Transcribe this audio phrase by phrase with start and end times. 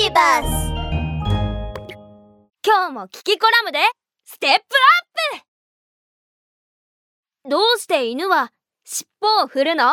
[0.00, 0.46] ビバス
[2.64, 3.80] 今日もキキコラムで
[4.24, 4.60] ステップア
[5.40, 5.42] ッ
[7.42, 7.50] プ。
[7.50, 8.52] どうして犬は
[8.84, 9.86] 尻尾を振るの？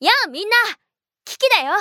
[0.00, 0.56] やあみんな
[1.24, 1.70] キキだよ。
[1.70, 1.78] わ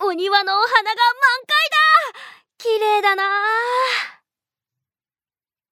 [0.00, 0.94] あお庭のお花が満
[1.46, 1.56] 開
[2.12, 2.18] だ。
[2.58, 3.24] 綺麗だな。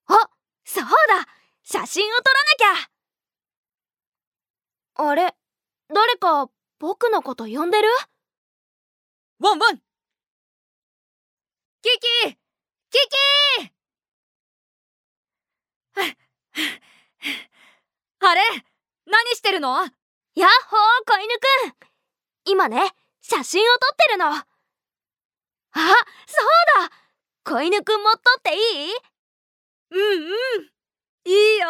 [0.07, 0.31] あ
[0.65, 0.91] そうだ。
[1.65, 2.33] 写真を撮
[2.65, 5.05] らなきゃ。
[5.11, 5.35] あれ
[5.93, 6.49] 誰か
[6.79, 7.89] 僕のこと呼んでる？
[9.39, 9.79] ワンワン！
[11.83, 12.37] キキ！
[12.91, 12.99] キ
[13.61, 13.73] キ！
[18.21, 18.43] あれ？
[19.07, 19.77] 何してるの？
[19.79, 21.77] やっほー子犬くん！
[22.45, 24.27] 今ね写真を撮ってるの。
[24.27, 24.45] あ
[26.27, 26.47] そう
[26.89, 26.93] だ！
[27.45, 28.59] 子犬くんも撮ってい
[28.91, 28.93] い？
[29.93, 30.29] うんう
[30.61, 30.71] ん。
[31.25, 31.69] いいよ。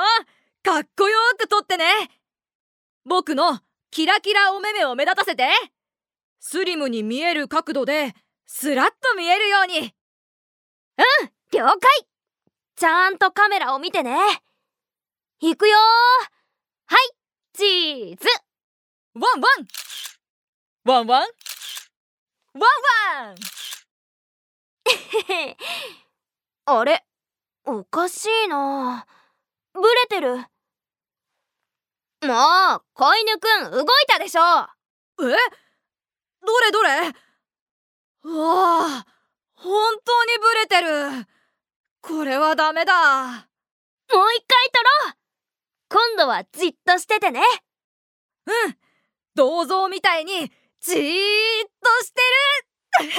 [0.62, 2.10] かっこよく撮ってね。
[3.04, 5.48] 僕のキラキラお目目を目立たせて。
[6.40, 8.14] スリムに見える角度で
[8.46, 9.78] スラッと見えるように。
[9.78, 12.06] うん了解。
[12.76, 14.16] ちゃんとカメラを見てね。
[15.40, 17.10] 行くよはい
[17.52, 18.26] チーズ。
[19.14, 19.66] ワンワン。
[20.84, 21.28] ワンワン？
[22.54, 22.62] ワン
[23.24, 23.36] ワン。
[26.66, 27.04] あれ
[27.64, 29.06] おかしいな。
[29.72, 30.44] ブレてる。
[32.26, 34.40] もう子犬くん動いたでしょ。
[34.40, 35.22] え？
[36.44, 37.12] どれどれ？
[38.22, 39.06] うわあ
[39.54, 41.26] 本当にブレてる。
[42.02, 42.92] これはダメだ。
[42.92, 45.14] もう一回撮ろう。
[45.88, 47.40] 今度はじっとしててね。
[48.46, 48.76] うん。
[49.34, 52.22] 銅像みたいにじーっとして
[53.04, 53.12] る。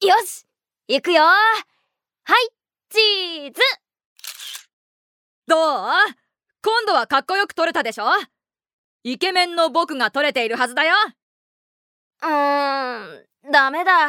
[0.08, 0.46] よし
[0.88, 1.52] 行くよは
[2.24, 2.48] い
[2.90, 3.60] チーズ。
[5.46, 6.25] どう？
[6.66, 8.06] 今度はかっこよく撮れたでしょ？
[9.04, 10.96] イケメンの僕が撮れているはずだよ。
[12.22, 14.08] うーんダメだ。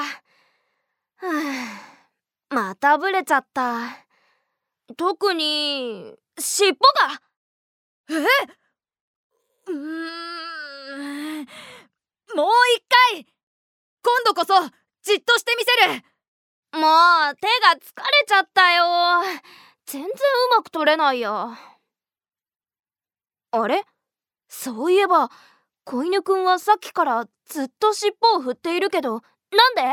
[2.50, 4.08] またブレちゃった。
[4.98, 7.22] 特に尻尾が。
[8.10, 8.14] え？
[9.68, 11.46] うーん。
[12.36, 13.28] もう一回。
[14.02, 14.60] 今度こそ
[15.04, 16.02] じっとしてみせる。
[16.82, 16.88] も
[17.32, 19.22] う手が疲れちゃったよ。
[19.86, 20.14] 全然う
[20.58, 21.56] まく取れないや
[23.52, 23.84] あれ？
[24.50, 25.30] そういえば
[25.84, 29.22] 子犬くんはさっきからずっと尻尾を振っているけど
[29.52, 29.84] なんで？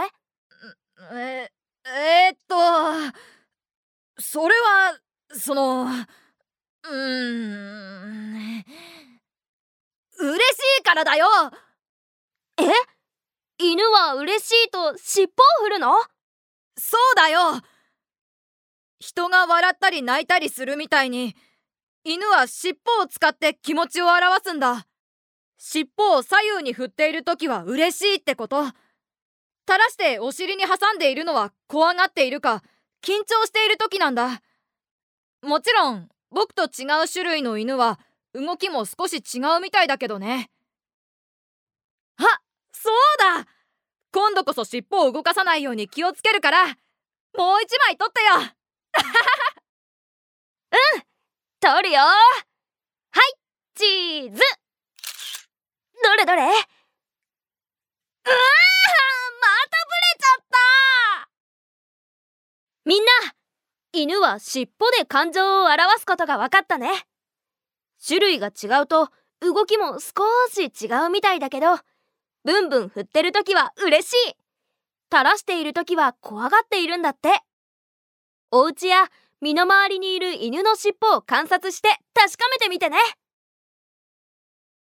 [1.12, 1.50] え
[1.86, 2.56] えー、っと
[4.18, 4.98] それは
[5.30, 5.90] そのうー
[6.90, 8.64] ん
[10.16, 10.40] 嬉し
[10.80, 11.26] いからだよ。
[12.58, 12.62] え？
[13.58, 15.28] 犬は嬉しいと尻尾
[15.62, 15.94] を振るの？
[16.76, 17.60] そうだよ。
[19.00, 21.36] 人が笑ったり泣いたりするみたいに
[22.04, 24.86] 犬は尻尾を使って気持ちを表すんだ。
[25.56, 28.66] 尻尾を左右に振っている時は嬉しいってこと。
[29.66, 32.62] 垂らしてお尻に挟んでいるのは怖がっているか
[33.02, 34.42] 緊張している時なんだ。
[35.42, 37.98] もちろん僕と違う種類の犬は
[38.34, 40.50] 動きも少し違うみたいだけどね。
[42.18, 42.24] あ
[42.72, 42.94] そう
[43.44, 43.46] だ。
[44.12, 46.74] 今度こそ尻尾を動かさないように気をつけるからもう
[47.62, 48.54] 一枚取ってよ。
[51.64, 52.02] 取るよ。
[52.02, 53.22] はい
[53.74, 54.38] チーズ。
[56.02, 56.42] どれどれ？
[56.42, 56.60] うわまた
[59.86, 61.30] ブレちゃった。
[62.84, 63.10] みんな
[63.94, 67.06] 犬は尻尾で感情を表すことが分かったね。
[68.06, 69.08] 種類が違うと
[69.40, 71.78] 動きも少し違うみたいだけど
[72.44, 74.36] ブンブン振ってる時は嬉しい。
[75.10, 77.40] 垂らしている時は怖がっているんだって。
[78.50, 79.08] お家や
[79.44, 82.96] 身の回りにいる犬の尻尾を観察して確かめてみてね。